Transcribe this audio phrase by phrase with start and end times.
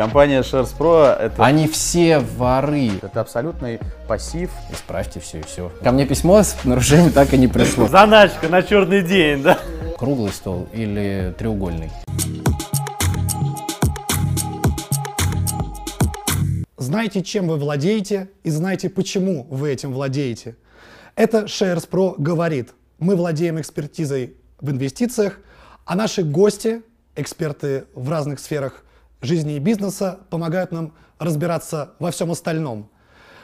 [0.00, 1.44] Компания Shares Pro это...
[1.44, 2.92] Они все воры.
[3.02, 4.48] Это абсолютный пассив.
[4.72, 5.70] Исправьте все и все.
[5.84, 7.86] Ко мне письмо с нарушением так и не пришло.
[7.86, 9.58] Заначка на черный день, да?
[9.98, 11.90] Круглый стол или треугольный?
[16.78, 20.56] Знайте, чем вы владеете и знайте, почему вы этим владеете.
[21.14, 22.70] Это Shares Pro говорит.
[23.00, 25.40] Мы владеем экспертизой в инвестициях,
[25.84, 26.80] а наши гости,
[27.16, 28.82] эксперты в разных сферах
[29.22, 32.90] жизни и бизнеса, помогают нам разбираться во всем остальном.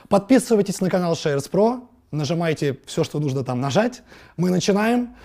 [0.09, 4.02] Подписывайтесь на канал Shares Pro, нажимайте все, что нужно там нажать.
[4.36, 5.16] Мы начинаем.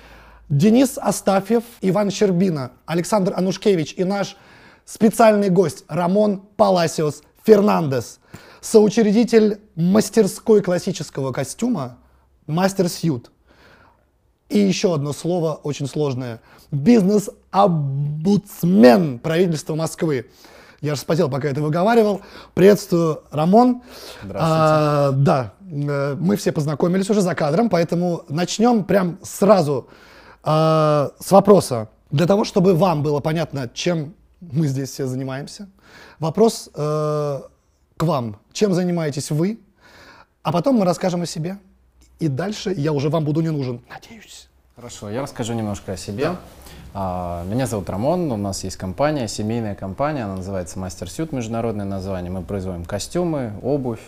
[0.49, 4.35] Денис Астафьев, Иван Щербина, Александр Анушкевич и наш
[4.83, 8.19] специальный гость Рамон Паласиос Фернандес,
[8.59, 11.99] соучредитель мастерской классического костюма
[12.47, 13.31] Мастер Сьют.
[14.51, 16.41] И еще одно слово очень сложное.
[16.71, 20.25] Бизнес-обудсмен правительства Москвы.
[20.81, 22.19] Я же вспотел, пока это выговаривал.
[22.53, 23.81] Приветствую, Рамон.
[24.23, 24.41] Здравствуйте.
[24.41, 29.87] А, да, э, мы все познакомились уже за кадром, поэтому начнем прям сразу
[30.43, 31.87] а, с вопроса.
[32.09, 35.69] Для того, чтобы вам было понятно, чем мы здесь все занимаемся,
[36.19, 37.41] вопрос э,
[37.95, 38.35] к вам.
[38.51, 39.61] Чем занимаетесь вы?
[40.43, 41.57] А потом мы расскажем о себе.
[42.21, 43.81] И дальше я уже вам буду не нужен.
[43.89, 44.47] Надеюсь.
[44.75, 46.35] Хорошо, я расскажу немножко о себе.
[46.93, 51.85] А, Меня зовут Рамон, у нас есть компания, семейная компания, она называется Мастер Сют, международное
[51.85, 52.31] название.
[52.31, 54.03] Мы производим костюмы, обувь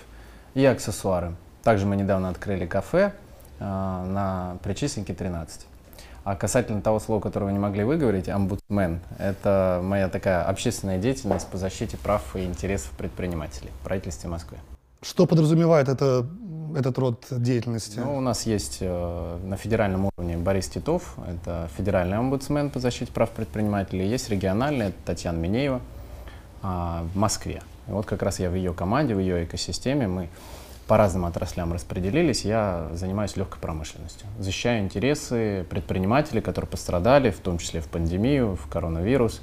[0.53, 1.33] и аксессуары.
[1.63, 3.13] Также мы недавно открыли кафе
[3.59, 5.65] а, на Причистенке 13.
[6.23, 11.47] А касательно того слова, которое вы не могли выговорить, омбудсмен, это моя такая общественная деятельность
[11.47, 14.59] по защите прав и интересов предпринимателей в правительстве Москвы.
[15.01, 16.25] Что подразумевает это,
[16.75, 17.99] этот род деятельности?
[17.99, 23.11] Ну, у нас есть э, на федеральном уровне Борис Титов, это федеральный омбудсмен по защите
[23.11, 24.07] прав предпринимателей.
[24.07, 25.81] Есть региональный, это Татьяна Минеева
[26.61, 27.61] а, в Москве.
[27.87, 30.29] И вот как раз я в ее команде, в ее экосистеме, мы
[30.87, 34.27] по разным отраслям распределились, я занимаюсь легкой промышленностью.
[34.39, 39.41] Защищаю интересы предпринимателей, которые пострадали, в том числе в пандемию, в коронавирус,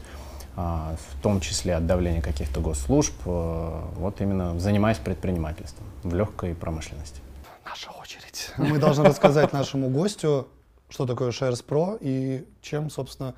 [0.64, 3.14] в том числе от давления каких-то госслужб.
[3.24, 7.20] э, Вот именно занимаюсь предпринимательством в легкой промышленности.
[7.64, 8.50] Наша очередь.
[8.56, 10.48] Мы должны рассказать нашему гостю,
[10.88, 13.34] что такое Shares Pro и чем, собственно,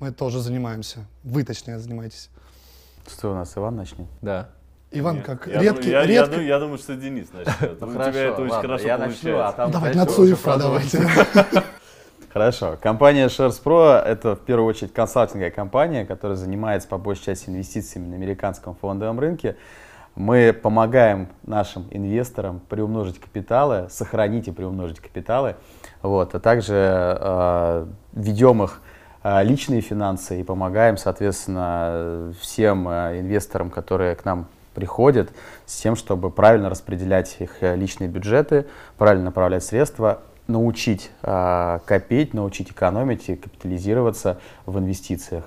[0.00, 1.06] мы тоже занимаемся.
[1.24, 2.30] Вы, точнее, занимаетесь.
[3.08, 4.06] Что у нас, Иван начнет?
[4.22, 4.48] Да.
[4.92, 7.80] Иван, Нет, как я, редкий, я, я редкий- ду- я думаю, что Денис начнет.
[7.82, 9.56] У тебя это очень хорошо я а получается.
[9.56, 10.90] там Давайте дальше на уже Цуефа, продолжим.
[10.92, 11.64] давайте.
[12.32, 12.78] Хорошо.
[12.80, 18.06] Компания Shares Pro— это в первую очередь консалтинговая компания, которая занимается по большей части инвестициями
[18.06, 19.56] на американском фондовом рынке.
[20.14, 25.56] Мы помогаем нашим инвесторам приумножить капиталы, сохранить и приумножить капиталы,
[26.02, 28.80] вот, а также э, ведем их
[29.24, 35.30] э, личные финансы и помогаем, соответственно, всем э, инвесторам, которые к нам приходят,
[35.66, 38.66] с тем, чтобы правильно распределять их э, личные бюджеты,
[38.98, 45.44] правильно направлять средства, научить э, копить, научить экономить и капитализироваться в инвестициях.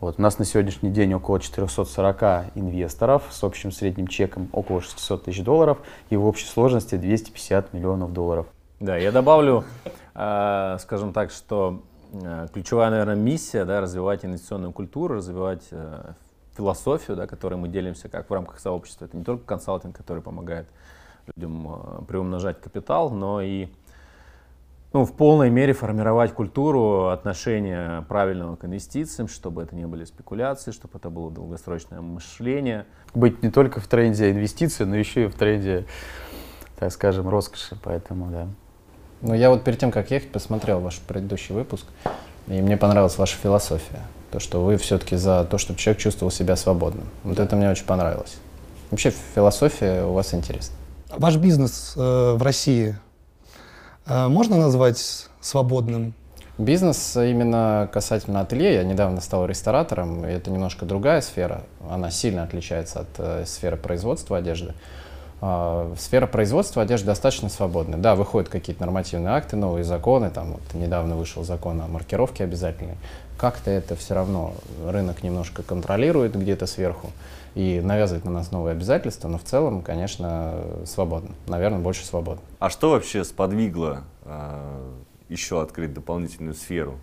[0.00, 0.16] Вот.
[0.18, 5.42] У нас на сегодняшний день около 440 инвесторов с общим средним чеком около 600 тысяч
[5.42, 5.78] долларов
[6.10, 8.46] и в общей сложности 250 миллионов долларов.
[8.78, 9.64] Да, я добавлю,
[10.14, 16.12] э, скажем так, что э, ключевая, наверное, миссия, да, развивать инвестиционную культуру, развивать э,
[16.58, 19.06] философию, да, которой мы делимся как в рамках сообщества.
[19.06, 20.68] Это не только консалтинг, который помогает
[21.34, 23.68] людям приумножать капитал, но и
[24.96, 30.70] ну, в полной мере формировать культуру отношения правильного к инвестициям, чтобы это не были спекуляции,
[30.70, 32.86] чтобы это было долгосрочное мышление.
[33.12, 35.84] Быть не только в тренде инвестиций, но еще и в тренде,
[36.78, 37.76] так скажем, роскоши.
[37.84, 38.48] Поэтому, да.
[39.20, 41.84] Ну, я вот перед тем, как ехать, посмотрел ваш предыдущий выпуск,
[42.46, 44.00] и мне понравилась ваша философия.
[44.30, 47.04] То, что вы все-таки за то, чтобы человек чувствовал себя свободным.
[47.22, 48.38] Вот это мне очень понравилось.
[48.90, 50.74] Вообще философия у вас интересна.
[51.10, 52.96] Ваш бизнес э, в России
[54.06, 56.14] можно назвать свободным?
[56.58, 62.44] Бизнес именно касательно ателье, я недавно стал ресторатором, и это немножко другая сфера, она сильно
[62.44, 64.72] отличается от э, сферы производства одежды.
[65.42, 67.98] А, сфера производства одежды достаточно свободная.
[67.98, 72.96] Да, выходят какие-то нормативные акты, новые законы, там вот недавно вышел закон о маркировке обязательной.
[73.36, 74.54] Как-то это все равно
[74.86, 77.10] рынок немножко контролирует где-то сверху
[77.56, 81.30] и навязывает на нас новые обязательства, но в целом, конечно, свободно.
[81.48, 82.42] Наверное, больше свободно.
[82.58, 84.92] А что вообще сподвигло а,
[85.30, 86.98] еще открыть дополнительную сферу?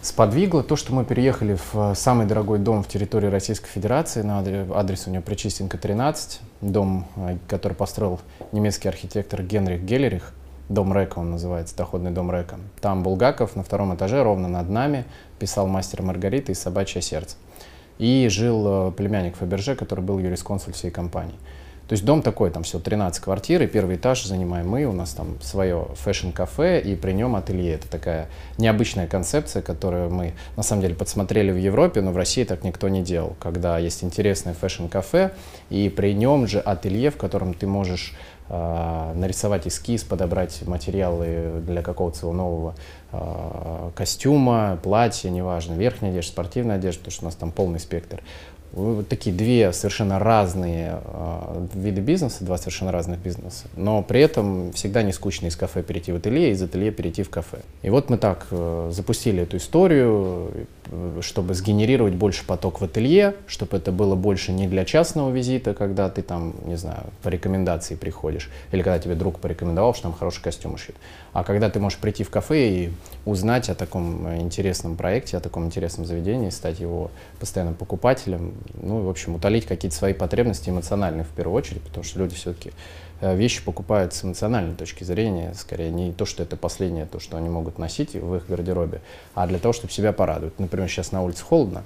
[0.00, 4.22] Сподвигло то, что мы переехали в э, самый дорогой дом в территории Российской Федерации.
[4.22, 6.40] На адре- адрес у него Причистенко 13.
[6.62, 8.18] Дом, э, который построил
[8.50, 10.32] немецкий архитектор Генрих Геллерих.
[10.68, 12.56] Дом Река он называется, доходный дом Река.
[12.80, 15.04] Там Булгаков на втором этаже, ровно над нами,
[15.38, 17.36] писал «Мастер и Маргарита» и «Собачье сердце».
[18.02, 21.36] И жил э, племянник Фаберже, который был юрисконсульт всей компании.
[21.86, 25.12] То есть дом такой, там все 13 квартир, и первый этаж занимаем мы, у нас
[25.12, 27.74] там свое fashion-кафе, и при нем ателье.
[27.74, 28.28] Это такая
[28.58, 32.88] необычная концепция, которую мы на самом деле подсмотрели в Европе, но в России так никто
[32.88, 33.36] не делал.
[33.38, 35.30] Когда есть интересное fashion-кафе,
[35.70, 38.14] и при нем же ателье, в котором ты можешь
[38.48, 42.74] нарисовать эскиз, подобрать материалы для какого-то своего нового
[43.12, 48.22] э, костюма, платья, неважно, верхняя одежда, спортивная одежда, потому что у нас там полный спектр
[48.72, 54.72] вот такие две совершенно разные э, виды бизнеса, два совершенно разных бизнеса, но при этом
[54.72, 57.58] всегда не скучно из кафе перейти в ателье, из ателье перейти в кафе.
[57.82, 63.34] И вот мы так э, запустили эту историю, э, чтобы сгенерировать больше поток в ателье,
[63.46, 67.94] чтобы это было больше не для частного визита, когда ты там, не знаю, по рекомендации
[67.94, 70.96] приходишь, или когда тебе друг порекомендовал, что там хороший костюм шьют,
[71.34, 72.92] а когда ты можешь прийти в кафе и
[73.24, 79.08] узнать о таком интересном проекте, о таком интересном заведении, стать его постоянным покупателем, ну, в
[79.08, 82.72] общем, утолить какие-то свои потребности эмоциональные в первую очередь, потому что люди все-таки
[83.20, 87.36] э, вещи покупают с эмоциональной точки зрения, скорее не то, что это последнее, то, что
[87.36, 89.00] они могут носить в их гардеробе,
[89.34, 90.58] а для того, чтобы себя порадовать.
[90.58, 91.84] Например, сейчас на улице холодно,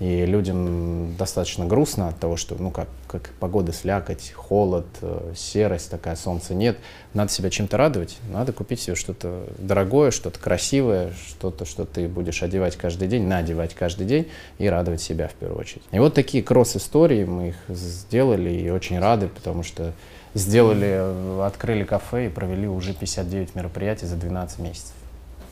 [0.00, 5.90] и людям достаточно грустно от того, что, ну, как, как погода слякоть, холод, э, серость
[5.90, 6.78] такая, солнца нет.
[7.12, 12.42] Надо себя чем-то радовать, надо купить себе что-то дорогое, что-то красивое, что-то, что ты будешь
[12.42, 14.26] одевать каждый день, надевать каждый день
[14.58, 15.82] и радовать себя в первую очередь.
[15.92, 19.92] И вот такие кросс-истории, мы их сделали и очень рады, потому что
[20.32, 24.94] сделали, открыли кафе и провели уже 59 мероприятий за 12 месяцев.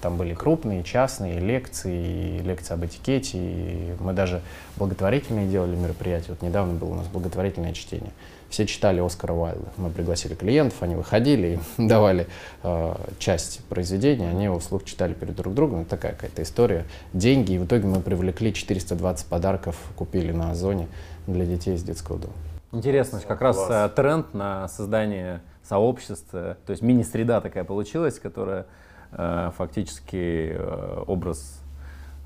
[0.01, 3.39] Там были крупные, частные лекции, лекции об этикете.
[3.39, 4.43] И мы даже
[4.77, 6.31] благотворительные делали мероприятия.
[6.31, 8.13] Вот недавно было у нас благотворительное чтение.
[8.49, 9.69] Все читали Оскара Уайлда.
[9.77, 12.27] Мы пригласили клиентов, они выходили и давали
[12.63, 15.81] э, часть произведения, они его вслух читали перед друг другом.
[15.81, 16.87] Это такая какая-то история.
[17.13, 17.53] Деньги.
[17.53, 20.89] И в итоге мы привлекли 420 подарков, купили на Озоне
[21.27, 22.33] для детей из детского дома.
[22.73, 28.65] Интересно, как раз э, тренд на создание сообщества, то есть мини-среда такая получилась, которая Э,
[29.11, 31.61] фактически э, образ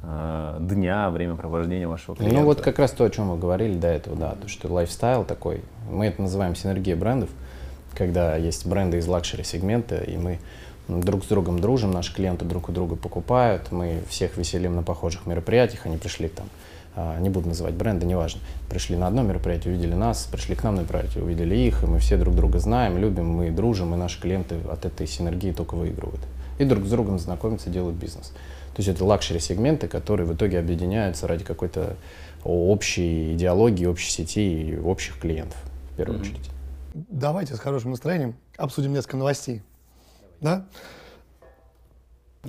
[0.02, 2.38] э, дня, времяпровождения вашего клиента.
[2.38, 5.24] Ну вот как раз то, о чем вы говорили до этого, да, то, что lifestyle
[5.24, 7.30] такой, мы это называем синергия брендов,
[7.94, 10.38] когда есть бренды из luxury сегмента, и мы
[10.88, 15.26] друг с другом дружим, наши клиенты друг у друга покупают, мы всех веселим на похожих
[15.26, 16.46] мероприятиях, они пришли там,
[16.94, 20.74] а, не буду называть бренды, неважно, пришли на одно мероприятие, увидели нас, пришли к нам
[20.74, 24.20] на мероприятие, увидели их, и мы все друг друга знаем, любим, мы дружим, и наши
[24.20, 26.20] клиенты от этой синергии только выигрывают
[26.58, 28.32] и друг с другом знакомятся, делают бизнес.
[28.74, 31.96] То есть это luxury-сегменты, которые в итоге объединяются ради какой-то
[32.44, 35.58] общей идеологии, общей сети и общих клиентов,
[35.92, 36.22] в первую mm-hmm.
[36.22, 36.50] очередь.
[36.94, 39.62] Давайте с хорошим настроением обсудим несколько новостей.
[40.40, 40.66] Да?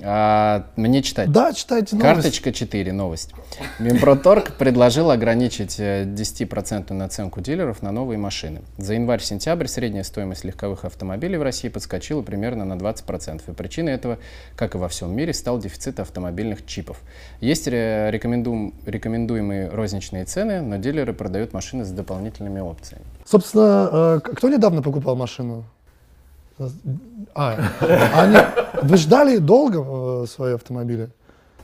[0.01, 1.31] А, мне читать?
[1.31, 2.15] Да, читайте новость.
[2.15, 3.31] Карточка 4, новость.
[3.77, 8.63] Минпромторг предложил ограничить 10% э, наценку дилеров на новые машины.
[8.77, 13.41] За январь-сентябрь средняя стоимость легковых автомобилей в России подскочила примерно на 20%.
[13.47, 14.17] И причиной этого,
[14.55, 16.99] как и во всем мире, стал дефицит автомобильных чипов.
[17.39, 23.05] Есть рекомендуем, рекомендуемые розничные цены, но дилеры продают машины с дополнительными опциями.
[23.25, 25.65] Собственно, э, кто недавно покупал машину?
[27.35, 27.57] А,
[28.13, 28.37] они,
[28.83, 31.09] вы ждали долго э, свои автомобили?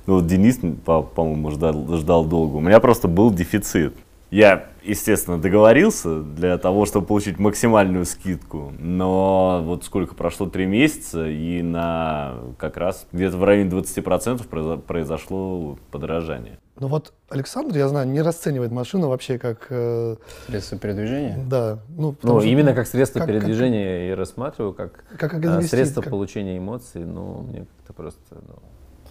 [0.08, 2.56] Ну, Денис, по-моему, ждал, ждал долго.
[2.56, 3.94] У меня просто был дефицит.
[4.32, 11.28] Я, естественно, договорился для того, чтобы получить максимальную скидку, но вот сколько прошло, три месяца,
[11.28, 16.60] и на как раз где-то в районе 20% произошло подорожание.
[16.80, 19.68] Ну вот Александр, я знаю, не расценивает машину вообще как...
[19.70, 20.16] Э,
[20.48, 21.38] средство передвижения?
[21.46, 21.80] Да.
[21.90, 26.02] Ну, ну именно как средство как, передвижения как, я рассматриваю, как, как, как э, средство
[26.02, 26.12] как...
[26.12, 28.22] получения эмоций, ну, мне как-то просто...
[28.32, 28.56] Ну...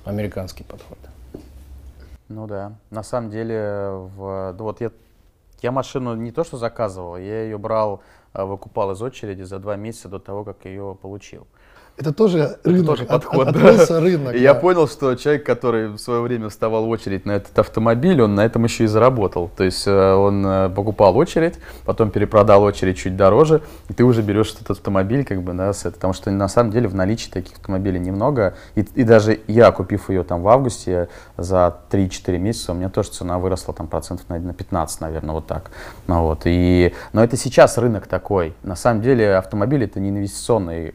[0.04, 0.98] Американский подход.
[2.28, 2.72] Ну да.
[2.90, 4.90] На самом деле, в, вот я,
[5.62, 8.02] я машину не то что заказывал, я ее брал,
[8.34, 11.46] э, выкупал из очереди за два месяца до того, как ее получил.
[11.99, 14.00] Это тоже рынок, тоже подход, от, да.
[14.00, 14.35] рынок.
[14.35, 14.43] И да.
[14.43, 18.37] я понял, что человек, который в свое время вставал в очередь на этот автомобиль, он
[18.37, 19.50] на этом еще и заработал.
[19.57, 24.23] То есть э, он э, покупал очередь, потом перепродал очередь чуть дороже, и ты уже
[24.23, 27.31] берешь этот автомобиль, как бы, да, с это, потому что на самом деле в наличии
[27.31, 28.55] таких автомобилей немного.
[28.76, 33.11] И, и даже я, купив ее там в августе за 3-4 месяца, у меня тоже
[33.11, 35.73] цена выросла там процентов на 15, наверное, вот так.
[36.07, 38.55] Ну, вот, и, но это сейчас рынок такой.
[38.62, 40.95] На самом деле автомобиль это не инвестиционный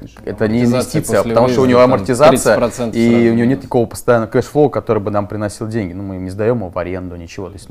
[0.00, 2.56] э, это не инвестиция, потому что у него амортизация,
[2.92, 5.92] и у него нет такого постоянного cash flow, который бы нам приносил деньги.
[5.92, 7.48] Ну, мы не сдаем его в аренду, ничего.
[7.48, 7.68] То есть,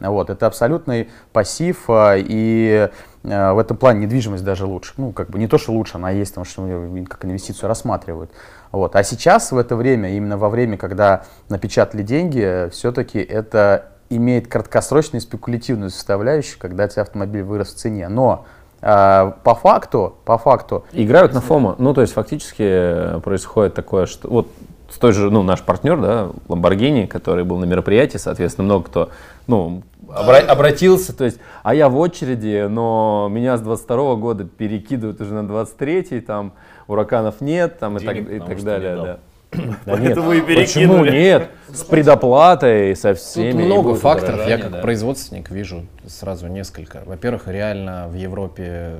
[0.00, 2.88] вот, это абсолютный пассив, а, и
[3.24, 4.94] а, в этом плане недвижимость даже лучше.
[4.96, 8.30] Ну, как бы не то, что лучше, она есть, потому что ее как инвестицию рассматривают.
[8.72, 8.96] Вот.
[8.96, 15.20] А сейчас, в это время, именно во время, когда напечатали деньги, все-таки это имеет краткосрочную
[15.20, 18.08] и спекулятивную составляющую, когда у тебя автомобиль вырос в цене.
[18.08, 18.46] Но
[18.80, 21.76] э, по факту, по факту, Играют на ФОМО.
[21.78, 24.48] Ну, то есть фактически э, происходит такое, что вот
[24.90, 29.10] с той же, ну, наш партнер, да, Lamborghini, который был на мероприятии, соответственно, много кто,
[29.46, 35.20] ну, обра- обратился, то есть, а я в очереди, но меня с 22 года перекидывают
[35.20, 36.52] уже на 23 там,
[36.86, 39.18] ураканов нет, там, и так, Денег и так далее, да.
[39.52, 40.48] Да Поэтому нет.
[40.48, 41.10] и Почему перекинули.
[41.10, 41.50] нет?
[41.68, 43.52] С предоплатой, со всеми.
[43.52, 44.46] Тут много факторов.
[44.46, 44.80] Я как да.
[44.80, 47.02] производственник вижу сразу несколько.
[47.04, 48.96] Во-первых, реально в Европе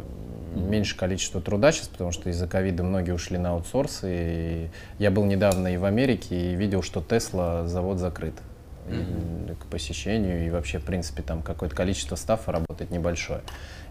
[0.54, 4.00] меньше количество труда сейчас, потому что из-за ковида многие ушли на аутсорс.
[4.04, 8.34] И я был недавно и в Америке и видел, что Тесла завод закрыт
[8.90, 10.46] и к посещению.
[10.46, 13.40] И вообще, в принципе, там какое-то количество стафа работает небольшое.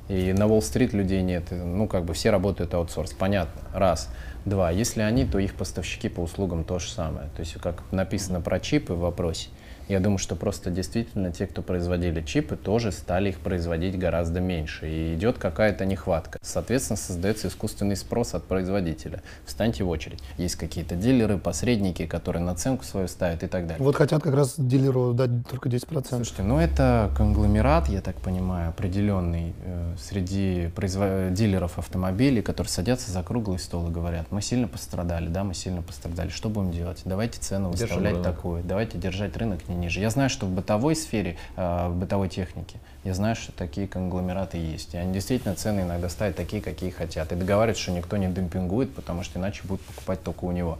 [0.09, 1.45] И на Уолл-стрит людей нет.
[1.51, 3.13] Ну, как бы все работают аутсорс.
[3.13, 3.61] Понятно.
[3.73, 4.09] Раз.
[4.45, 4.71] Два.
[4.71, 7.27] Если они, то их поставщики по услугам то же самое.
[7.35, 9.49] То есть, как написано про чипы в вопросе,
[9.87, 14.89] я думаю, что просто действительно те, кто производили чипы, тоже стали их производить гораздо меньше.
[14.89, 16.39] И идет какая-то нехватка.
[16.41, 19.21] Соответственно, создается искусственный спрос от производителя.
[19.45, 20.19] Встаньте в очередь.
[20.37, 23.83] Есть какие-то дилеры, посредники, которые наценку свою ставят и так далее.
[23.83, 26.05] Вот хотят как раз дилеру дать только 10%.
[26.09, 33.11] Слушайте, ну это конгломерат, я так понимаю, определенный э, среди произво- дилеров автомобилей, которые садятся
[33.11, 37.01] за круглый стол и говорят, мы сильно пострадали, да, мы сильно пострадали, что будем делать?
[37.05, 38.25] Давайте цену Держим выставлять рынок.
[38.35, 39.99] такую, давайте держать рынок не ниже.
[39.99, 44.57] Я знаю, что в бытовой сфере, э, в бытовой технике, я знаю, что такие конгломераты
[44.57, 44.93] есть.
[44.93, 47.31] И они действительно цены иногда ставят такие, какие хотят.
[47.31, 50.79] И договариваются, что никто не демпингует, потому что иначе будут покупать только у него.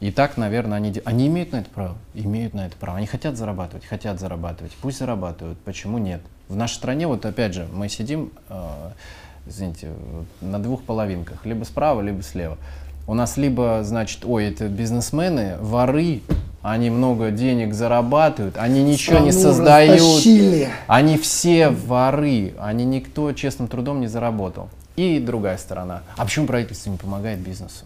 [0.00, 2.98] И так, наверное, они, они имеют на это право, имеют на это право.
[2.98, 6.20] Они хотят зарабатывать, хотят зарабатывать, пусть зарабатывают, почему нет?
[6.48, 8.90] В нашей стране, вот опять же, мы сидим, э,
[9.46, 9.92] извините,
[10.40, 12.58] на двух половинках, либо справа, либо слева.
[13.08, 16.20] У нас либо, значит, ой, это бизнесмены, воры,
[16.62, 20.00] они много денег зарабатывают, они ничего не Страну создают.
[20.00, 20.68] растащили.
[20.86, 24.68] Они все воры, они никто честным трудом не заработал.
[24.96, 26.02] И другая сторона.
[26.16, 27.84] А почему правительство не помогает бизнесу?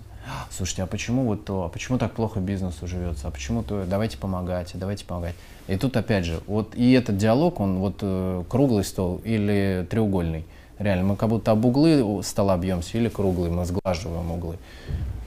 [0.51, 1.65] Слушайте, а почему вот то?
[1.65, 3.29] А почему так плохо бизнесу живется?
[3.29, 3.85] А почему то?
[3.85, 5.35] Давайте помогать, давайте помогать.
[5.69, 10.45] И тут опять же, вот и этот диалог, он вот э, круглый стол или треугольный.
[10.79, 14.57] Реально, мы как будто об углы стола бьемся или круглый, мы сглаживаем углы.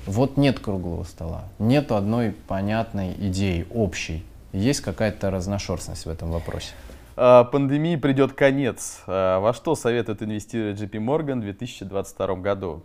[0.05, 4.23] Вот нет круглого стола, нет одной понятной идеи, общей.
[4.53, 6.73] Есть какая-то разношерстность в этом вопросе.
[7.17, 9.01] А, Пандемии придет конец.
[9.07, 12.83] А, Во что советует инвестировать JP Morgan в 2022 году?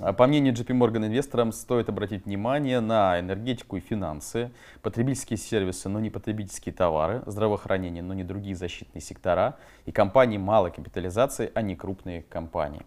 [0.00, 4.50] А, По мнению JP Morgan, инвесторам стоит обратить внимание на энергетику и финансы,
[4.80, 10.70] потребительские сервисы, но не потребительские товары, здравоохранение, но не другие защитные сектора, и компании малой
[10.70, 12.82] капитализации, а не крупные компании.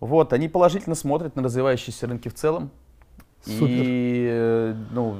[0.00, 2.70] Вот, они положительно смотрят на развивающиеся рынки в целом.
[3.44, 3.68] Супер.
[3.68, 5.16] И, э, ну,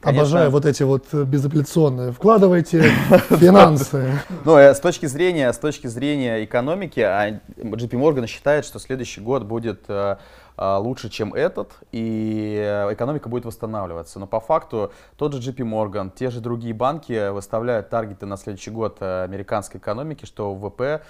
[0.00, 2.12] конечно, Обожаю вот эти вот э, безапелляционные.
[2.12, 2.82] Вкладывайте
[3.30, 4.20] финансы.
[4.44, 9.20] Ну, э, с точки зрения, с точки зрения экономики, а, JP Morgan считает, что следующий
[9.20, 10.16] год будет э,
[10.58, 14.18] лучше, чем этот, и экономика будет восстанавливаться.
[14.18, 18.70] Но по факту тот же JP Morgan, те же другие банки выставляют таргеты на следующий
[18.70, 21.02] год американской экономики, что ВВП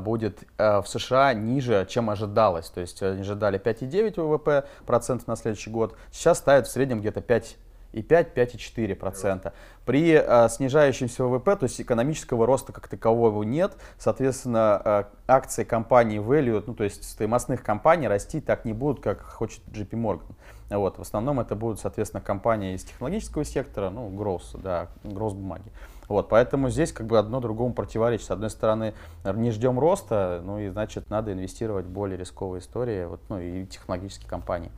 [0.00, 2.68] будет в США ниже, чем ожидалось.
[2.70, 7.20] То есть они ожидали 5,9 ВВП процентов на следующий год, сейчас ставят в среднем где-то
[7.20, 7.56] 5 и
[7.98, 9.52] 5-5,4 процента.
[9.84, 16.20] При э, снижающемся ВВП, то есть экономического роста как такового нет, соответственно, э, акции компании
[16.20, 20.34] value, ну то есть стоимостных компаний расти так не будут, как хочет JP Morgan.
[20.70, 25.72] Вот, в основном это будут, соответственно, компании из технологического сектора, ну, гроз, да, гроз бумаги.
[26.06, 28.26] Вот, поэтому здесь как бы одно другому противоречит.
[28.26, 28.94] С одной стороны,
[29.24, 33.64] не ждем роста, ну и значит надо инвестировать в более рисковые истории, вот, ну и
[33.66, 34.70] технологические компании.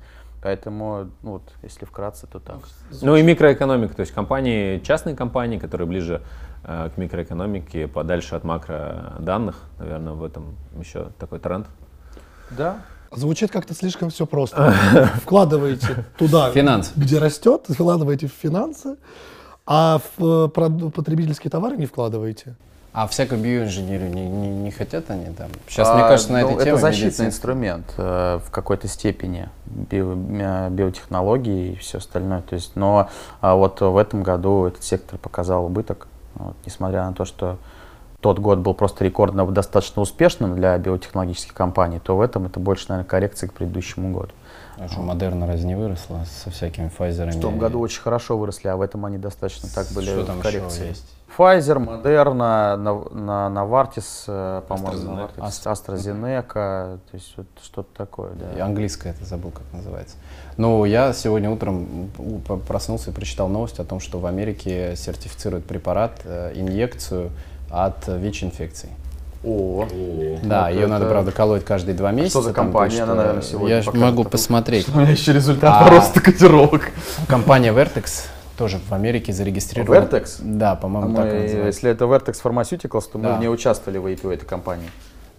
[0.42, 2.58] Поэтому, ну, вот, если вкратце, то так.
[3.00, 6.20] Ну и микроэкономика, то есть компании, частные компании, которые ближе
[6.64, 11.66] э, к микроэкономике, подальше от макроданных, наверное, в этом еще такой тренд.
[12.50, 12.78] Да,
[13.14, 14.74] Звучит как-то слишком все просто.
[15.22, 16.92] Вкладываете туда, Финансы.
[16.96, 18.96] где растет, вкладываете в финансы,
[19.66, 22.56] а в э, потребительские товары не вкладываете.
[22.94, 25.48] А всякую биоинженерию не, не, не хотят они там?
[25.66, 27.26] Сейчас, А, мне кажется, на ну, этой это теме защитный медицинская.
[27.28, 32.42] инструмент э, в какой-то степени био- э, биотехнологии и все остальное.
[32.42, 33.08] То есть, но
[33.40, 37.56] а, вот в этом году этот сектор показал убыток, вот, несмотря на то, что
[38.22, 42.86] тот год был просто рекордно достаточно успешным для биотехнологических компаний, то в этом это больше,
[42.88, 44.30] наверное, коррекция к предыдущему году.
[44.78, 47.30] А что, Модерна разве не выросла со всякими Pfizer?
[47.32, 50.26] В том году очень хорошо выросли, а в этом они достаточно так были Что в
[50.26, 50.86] там еще коррекции.
[50.86, 51.04] есть?
[51.36, 56.98] Pfizer, Moderna, на, на, Novartis, э, по-моему, AstraZeneca.
[56.98, 58.66] То есть вот что-то такое, И да.
[58.66, 60.16] английское это забыл, как называется.
[60.56, 62.10] Но я сегодня утром
[62.68, 67.30] проснулся и прочитал новость о том, что в Америке сертифицируют препарат, э, инъекцию
[67.72, 68.90] от ВИЧ-инфекций.
[69.44, 69.88] О,
[70.44, 72.42] Да, Вот ее надо, это- правда, колоть каждые два месяца.
[72.42, 73.02] за там, компания?
[73.02, 74.88] Она, что- наверное, сегодня Я могу такой- посмотреть.
[74.88, 75.90] у меня еще результат А.
[75.90, 76.92] роста котировок.
[77.26, 78.26] Компания Vertex
[78.56, 79.98] тоже в Америке зарегистрирована.
[80.04, 80.36] Vertex?
[80.40, 81.66] Да, А по-моему, так она мы, называется.
[81.66, 83.36] если это Vertex Pharmaceuticals, то мы Да.
[83.36, 84.88] в ней участвовали в IPO этой компании.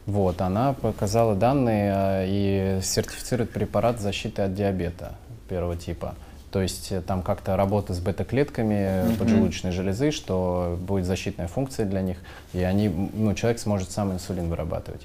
[0.05, 5.13] Вот, она показала данные э, и сертифицирует препарат защиты от диабета
[5.47, 6.15] первого типа.
[6.53, 9.15] То есть э, там как-то работа с бета-клетками Мгм.
[9.15, 12.17] поджелудочной железы, что будет защитная функция для них,
[12.53, 15.01] и они, ну, человек сможет сам инсулин вырабатывать.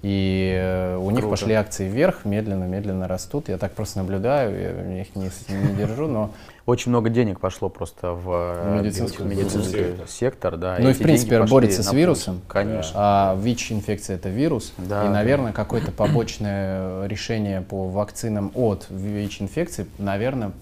[0.00, 1.30] И э, у них Круто.
[1.32, 3.48] пошли акции вверх, медленно-медленно растут.
[3.48, 6.30] Я так просто наблюдаю, я их не, не держу, но
[6.64, 10.76] Очень много денег пошло просто в Медицинский медицинский сектор, да.
[10.78, 12.40] Ну и, в принципе, борется с вирусом.
[12.48, 12.92] Конечно.
[12.94, 14.72] А ВИЧ-инфекция это вирус.
[14.78, 15.12] Да, и, да.
[15.12, 20.52] наверное, какое-то побочное решение по вакцинам от ВИЧ-инфекции, наверное,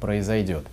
[0.00, 0.64] произойдет.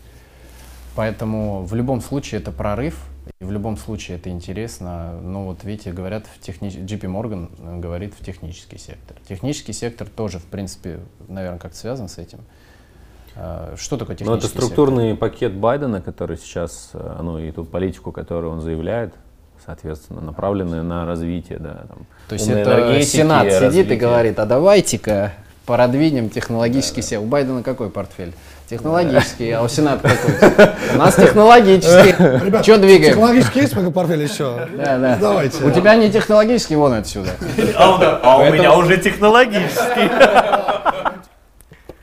[0.96, 3.00] Поэтому в любом случае это прорыв,
[3.39, 5.20] и в любом случае это интересно.
[5.22, 6.70] Но вот видите, говорят, в техни...
[6.70, 9.18] JP Morgan э, говорит в технический сектор.
[9.27, 12.39] Технический сектор тоже, в принципе, наверное, как-то связан с этим.
[13.36, 17.65] А, Что такое Ну, технический это структурный пакет Байдена, который сейчас, э, ну и ту
[17.65, 19.13] политику, которую он заявляет,
[19.65, 23.98] соответственно, направленная на развитие, да, там, То есть это Сенат сидит и развитие.
[23.98, 25.34] говорит, а давайте-ка
[25.65, 27.25] продвинем технологический сектор.
[27.25, 28.34] У Байдена какой портфель?
[28.70, 30.67] Технологический, а у Сената какой?
[30.96, 32.63] У нас технологический.
[32.63, 33.13] Что двигаем?
[33.13, 34.67] Технологически есть пока портфель еще?
[34.75, 35.17] Да, да.
[35.20, 35.63] Давайте.
[35.63, 37.32] У тебя не технологический, вон отсюда.
[37.75, 40.10] А у меня уже технологический.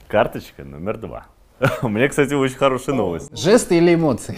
[0.08, 1.26] Карточка номер два.
[1.82, 3.36] У меня, кстати, очень хорошая новость.
[3.36, 4.36] Жесты или эмоции?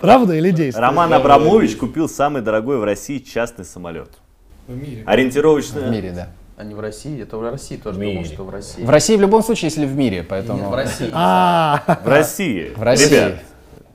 [0.00, 0.80] Правда или действие?
[0.80, 4.10] Роман Абрамович купил самый дорогой в России частный самолет.
[5.04, 5.80] Ориентировочно...
[5.80, 6.28] В мире, да.
[6.56, 8.82] А не в России, это в России тоже В думал, что в России.
[8.82, 10.70] В России в любом случае, если в мире, Нет, поэтому...
[10.70, 11.10] в России.
[11.12, 12.72] А, В России.
[12.74, 13.14] В России.
[13.14, 13.34] Ребят,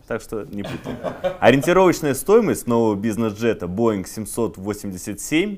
[0.08, 0.98] так что не путаем.
[1.39, 5.58] Ориентировочная стоимость нового бизнес-джета Boeing 787-8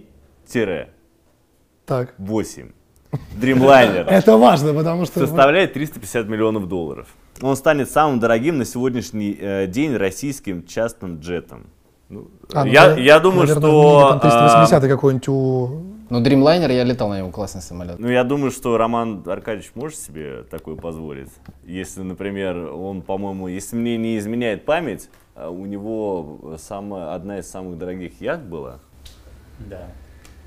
[1.86, 2.14] так.
[2.18, 5.20] Dreamliner Это важно, потому что...
[5.20, 7.08] составляет 350 миллионов долларов.
[7.42, 11.68] Он станет самым дорогим на сегодняшний э, день российским частным джетом.
[12.10, 13.82] Ну, А, ну я, да, я думаю, наверное, что...
[13.82, 15.84] в мире там а, 380 какой-нибудь у...
[16.14, 17.98] Ну, Dreamliner, я летал на нем, классный самолет.
[17.98, 21.32] Ну, я думаю, что Роман Аркадьевич может себе такое позволить.
[21.66, 27.50] Если, например, он, по-моему, если мне не изменяет память, а у него самая, одна из
[27.50, 28.78] самых дорогих яхт была.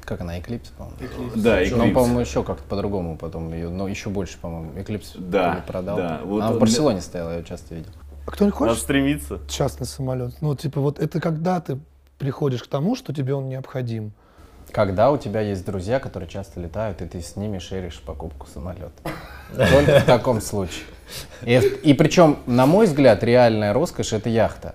[0.04, 1.32] Как она, Eclipse, по-моему?
[1.34, 5.64] Да, Но он, по-моему, еще как-то по-другому потом ее, но еще больше, по-моему, Eclipse Да,
[5.66, 5.96] продал.
[5.96, 6.20] да.
[6.22, 7.90] Вот Она в он- Барселоне стояла, я часто видел.
[8.24, 9.40] А кто не Надо хочет стремиться.
[9.48, 10.36] частный самолет?
[10.40, 11.80] Ну, типа, вот это когда ты
[12.18, 14.12] приходишь к тому, что тебе он необходим.
[14.72, 18.92] Когда у тебя есть друзья, которые часто летают, и ты с ними шеришь покупку самолета.
[19.56, 20.84] Только в таком случае.
[21.42, 24.74] И, и причем, на мой взгляд, реальная роскошь это яхта.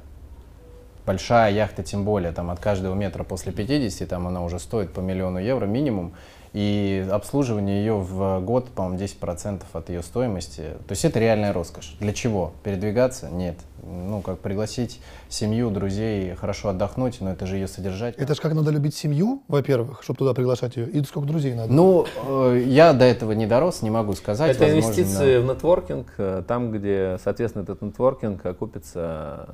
[1.06, 4.99] Большая яхта, тем более, там от каждого метра после 50, там она уже стоит по
[4.99, 6.13] миллиону евро минимум.
[6.53, 10.63] И обслуживание ее в год, по-моему, 10% от ее стоимости.
[10.85, 11.95] То есть это реальная роскошь.
[12.01, 12.51] Для чего?
[12.63, 13.29] Передвигаться?
[13.29, 13.55] Нет.
[13.83, 18.15] Ну, как пригласить семью, друзей, хорошо отдохнуть, но это же ее содержать.
[18.17, 21.71] Это же как надо любить семью, во-первых, чтобы туда приглашать ее, и сколько друзей надо.
[21.71, 24.51] Ну, э, я до этого не дорос, не могу сказать.
[24.51, 29.47] Это возможно, инвестиции в нетворкинг, э, там, где, соответственно, этот нетворкинг окупится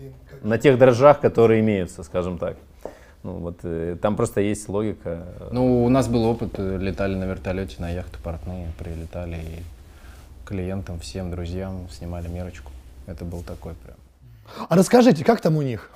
[0.00, 0.10] э,
[0.42, 2.56] на тех дрожжах, которые имеются, скажем так.
[3.22, 5.24] Ну, вот, э, там просто есть логика.
[5.50, 9.62] Ну, у нас был опыт, э, летали на вертолете на яхту портные, прилетали и
[10.46, 12.72] клиентам, всем друзьям снимали мерочку.
[13.06, 13.96] Это был такой прям.
[14.68, 15.90] А расскажите, как там у них?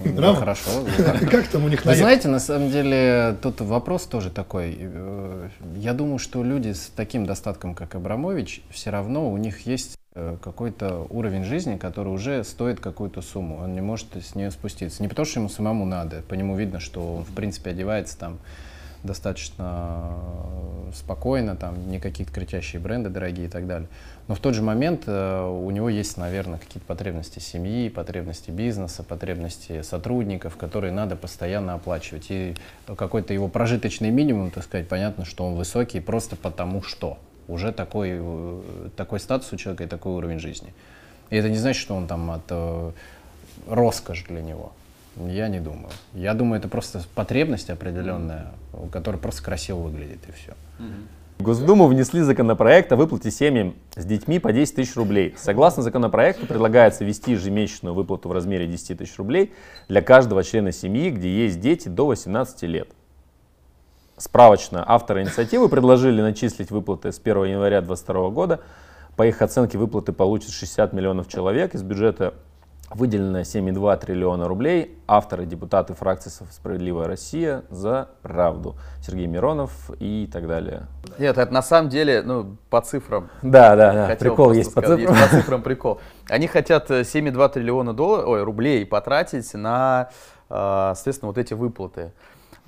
[0.00, 0.70] Да, хорошо.
[1.30, 4.76] Как там у них Вы на знаете, на самом деле, тут вопрос тоже такой.
[4.80, 9.96] Э, Я думаю, что люди с таким достатком, как Абрамович, все равно у них есть
[10.14, 13.62] какой-то уровень жизни, который уже стоит какую-то сумму.
[13.62, 15.02] Он не может с нее спуститься.
[15.02, 16.22] Не потому, что ему самому надо.
[16.28, 18.38] По нему видно, что он, в принципе, одевается там
[19.02, 20.14] достаточно
[20.88, 23.88] э, спокойно, там не какие-то кричащие бренды дорогие и так далее.
[24.28, 29.02] Но в тот же момент э, у него есть, наверное, какие-то потребности семьи, потребности бизнеса,
[29.02, 32.26] потребности сотрудников, которые надо постоянно оплачивать.
[32.30, 32.54] И
[32.86, 37.18] какой-то его прожиточный минимум, так сказать, понятно, что он высокий просто потому что.
[37.48, 38.60] Уже такой, э,
[38.96, 40.72] такой статус у человека и такой уровень жизни.
[41.30, 42.92] И это не значит, что он там от э,
[43.68, 44.72] роскошь для него.
[45.16, 45.90] Я не думаю.
[46.14, 48.52] Я думаю, это просто потребность определенная,
[48.90, 50.52] которая просто красиво выглядит и все.
[51.38, 55.34] В Госдуму внесли законопроект о выплате семьям с детьми по 10 тысяч рублей.
[55.36, 59.52] Согласно законопроекту предлагается ввести ежемесячную выплату в размере 10 тысяч рублей
[59.88, 62.88] для каждого члена семьи, где есть дети до 18 лет.
[64.22, 68.60] Справочно, авторы инициативы предложили начислить выплаты с 1 января 2022 года.
[69.16, 71.74] По их оценке выплаты получат 60 миллионов человек.
[71.74, 72.34] Из бюджета
[72.90, 74.96] выделено 7,2 триллиона рублей.
[75.08, 78.76] Авторы, депутаты фракции «Справедливая Россия» за правду.
[79.04, 80.86] Сергей Миронов и так далее.
[81.18, 83.28] Нет, это на самом деле, ну, по цифрам.
[83.42, 84.14] Да, да, да.
[84.14, 85.00] Прикол есть по цифрам.
[85.00, 86.00] есть по цифрам прикол.
[86.28, 90.10] Они хотят э, 7,2 триллиона долларов, ой, рублей потратить на,
[90.48, 92.12] э, соответственно, вот эти выплаты.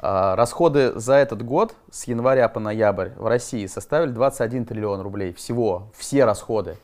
[0.07, 5.33] А, Расходы за этот год с января по ноябрь в России составили 21 триллион рублей.
[5.33, 6.77] Всего, все расходы.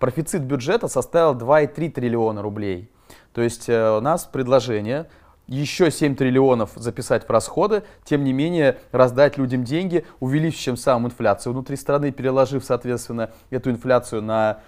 [0.00, 2.90] Профицит бюджета составил 2,3 триллиона рублей.
[3.32, 5.06] То есть э, у нас предложение
[5.46, 11.12] еще 7 триллионов записать в расходы, тем не менее раздать людям деньги, увеличив чем самым
[11.12, 14.58] инфляцию внутри страны, переложив, соответственно, эту инфляцию на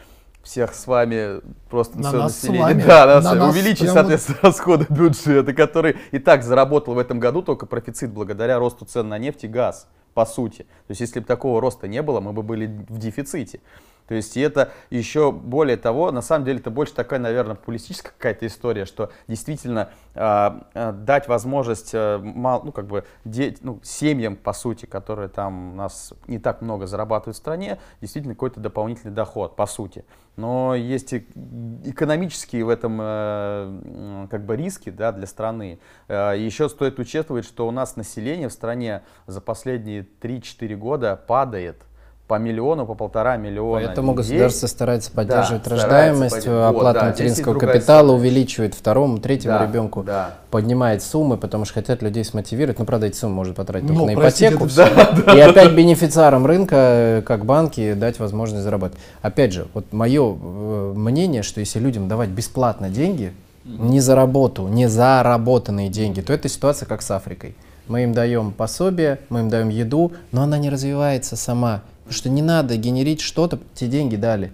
[0.46, 2.62] всех с вами, просто На нас с население.
[2.62, 2.82] вами.
[2.86, 6.98] Да, на На нас, нас увеличить, прямо- соответственно, расходы бюджета, который и так заработал в
[6.98, 10.62] этом году только профицит благодаря росту цен на нефть и газ, по сути.
[10.62, 13.60] То есть, если бы такого роста не было, мы бы были в дефиците.
[14.08, 18.12] То есть, и это еще более того, на самом деле, это больше такая, наверное, популистическая
[18.16, 24.36] какая-то история, что действительно а, дать возможность а, мал- ну, как бы, де- ну, семьям,
[24.36, 29.12] по сути, которые там у нас не так много зарабатывают в стране, действительно какой-то дополнительный
[29.12, 30.04] доход, по сути.
[30.36, 31.26] Но есть и
[31.84, 35.78] экономические в этом э, как бы риски да, для страны.
[36.08, 41.82] Э, Еще стоит учитывать, что у нас население в стране за последние 3-4 года падает
[42.26, 43.86] по миллиону, по полтора миллиона.
[43.86, 44.32] Поэтому людей.
[44.38, 48.18] государство старается поддерживать Да, рождаемость, старается оплату да, материнского капитала, история.
[48.18, 50.34] увеличивает второму, третьему Да, ребенку, да.
[50.50, 52.80] поднимает суммы, потому что хотят людей смотивировать.
[52.80, 54.80] Ну, правда, эти суммы может потратить только Ну, на простите, ипотеку.
[54.80, 59.00] это И опять бенефициарам рынка, э, как банки, дать возможность зарабатывать.
[59.22, 63.32] Опять же, вот мое э, мнение, что если людям давать бесплатно деньги,
[63.64, 67.56] не за работу, не заработанные деньги, то это ситуация как с Африкой.
[67.88, 71.82] Мы им даем пособие, мы им даем еду, но она не развивается сама.
[72.06, 74.52] Потому что не надо генерить что-то, те деньги дали.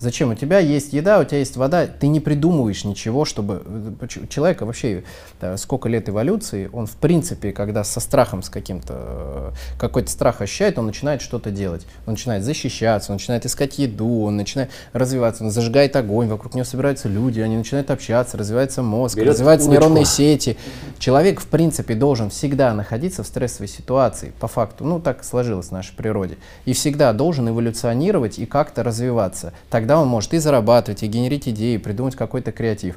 [0.00, 0.30] Зачем?
[0.30, 3.62] У тебя есть еда, у тебя есть вода, ты не придумываешь ничего, чтобы...
[4.00, 5.04] э, человека вообще
[5.42, 10.40] да, сколько лет эволюции, он в принципе, когда со страхом, с каким-то, э, какой-то страх
[10.40, 11.86] ощущает, он начинает что-то делать.
[12.06, 16.64] Он начинает защищаться, он начинает искать еду, он начинает развиваться, он зажигает огонь, вокруг него
[16.64, 19.82] собираются люди, они начинают общаться, развивается мозг, Берет развиваются удочку.
[19.82, 20.56] нейронные сети.
[21.00, 24.84] Человек, в принципе, должен всегда находиться в стрессовой ситуации, по факту.
[24.84, 26.36] Ну, так сложилось в нашей природе.
[26.66, 29.54] И всегда должен эволюционировать и как-то развиваться.
[29.70, 32.96] Тогда он может и зарабатывать, и генерить идеи, придумать какой-то креатив.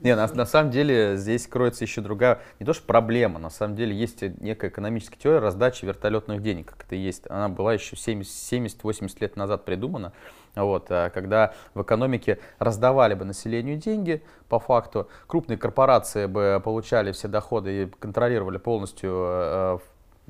[0.00, 3.76] Не, на, на самом деле здесь кроется еще другая, не то что проблема, на самом
[3.76, 7.24] деле есть некая экономическая теория раздачи вертолетных денег, как это есть.
[7.28, 10.12] Она была еще 70-80 лет назад придумана,
[10.56, 17.12] вот, а, когда в экономике раздавали бы населению деньги, по факту, крупные корпорации бы получали
[17.12, 19.78] все доходы и контролировали полностью э,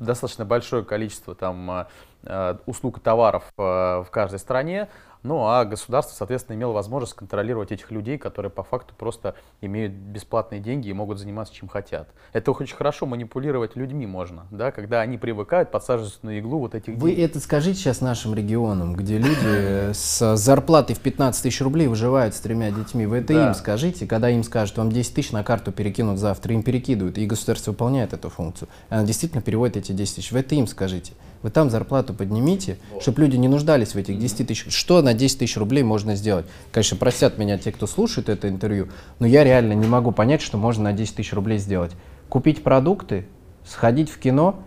[0.01, 1.87] достаточно большое количество там э,
[2.25, 4.89] э, услуг и товаров э, в каждой стране,
[5.23, 10.61] ну а государство, соответственно, имело возможность контролировать этих людей, которые по факту просто имеют бесплатные
[10.61, 12.09] деньги и могут заниматься чем хотят.
[12.33, 16.95] Это очень хорошо манипулировать людьми можно, да, когда они привыкают, подсаживаются на иглу вот этих
[16.97, 17.31] Вы денег.
[17.31, 22.41] это скажите сейчас нашим регионам, где люди с зарплатой в 15 тысяч рублей выживают с
[22.41, 23.07] тремя детьми.
[23.07, 23.49] Вы это Да.
[23.49, 27.27] им скажите, когда им скажут, вам 10 тысяч на карту перекинут завтра, им перекидывают, и
[27.27, 28.69] государство выполняет эту функцию.
[28.89, 30.33] Она действительно переводит эти 10 тысяч.
[30.33, 31.13] Вы это им скажите.
[31.43, 34.67] Вы там зарплату поднимите, чтобы люди не нуждались в этих 10 тысяч.
[34.75, 36.45] Что на 10 тысяч рублей можно сделать?
[36.71, 40.59] Конечно, простят меня те, кто слушает это интервью, но я реально не могу понять, что
[40.59, 41.93] можно на 10 тысяч рублей сделать.
[42.29, 43.27] Купить продукты,
[43.65, 44.63] сходить в кино,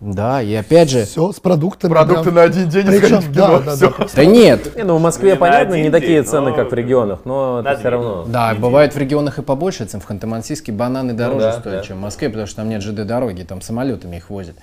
[0.00, 1.04] да, и опять же...
[1.04, 1.92] Все, с продуктами.
[1.92, 2.34] Продукты прям.
[2.36, 3.94] на один день Причем, сходить в да, кино, да, всё.
[3.98, 4.06] да.
[4.16, 6.70] Да нет, Не, ну в Москве, Не на понятно, не такие день, цены, но как
[6.70, 8.24] в регионах, но на это все равно.
[8.26, 10.00] Да, бывает в регионах и побольше цен.
[10.00, 11.86] В Ханты-Мансийске бананы дороже да, стоят, да.
[11.86, 14.56] чем в Москве, потому что там нет ЖД-дороги, там самолетами их возят.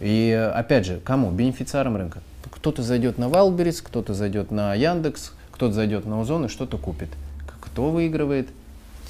[0.00, 1.30] И опять же, кому?
[1.30, 2.20] Бенефициарам рынка.
[2.50, 7.08] Кто-то зайдет на Валберис, кто-то зайдет на Яндекс, кто-то зайдет на Озон и что-то купит.
[7.60, 8.48] Кто выигрывает?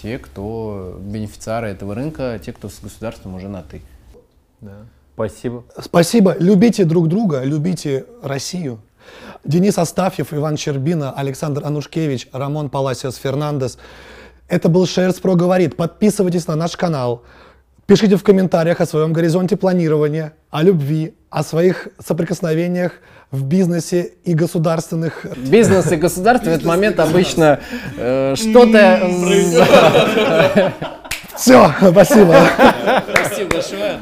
[0.03, 3.81] Те, кто бенефициары этого рынка, те, кто с государством уже на «ты».
[5.15, 5.65] Спасибо.
[5.81, 6.37] Спасибо.
[6.39, 8.81] Любите друг друга, любите Россию.
[9.45, 13.79] Денис Астафьев, Иван Щербина, Александр Анушкевич, Рамон Паласиос Фернандес.
[14.49, 15.77] Это был Шерс Про говорит.
[15.77, 17.23] Подписывайтесь на наш канал.
[17.87, 22.93] Пишите в комментариях о своем горизонте планирования, о любви, о своих соприкосновениях
[23.31, 27.61] в бизнесе и государственных Бизнес и государство в этот момент обычно
[27.97, 29.09] э, что-то...
[31.37, 32.49] Все, спасибо.
[33.13, 34.01] Спасибо большое.